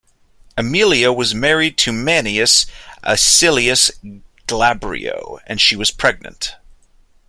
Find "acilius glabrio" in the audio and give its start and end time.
3.03-5.37